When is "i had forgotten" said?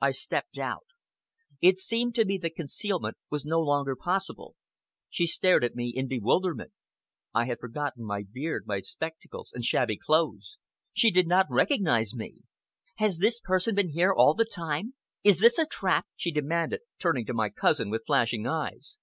7.34-8.04